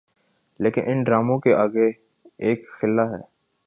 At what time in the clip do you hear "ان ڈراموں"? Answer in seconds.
0.85-1.39